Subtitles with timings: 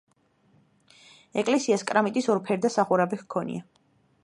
[1.41, 3.67] ეკლესიას კრამიტის ორფერდა სახურავი ჰქონია.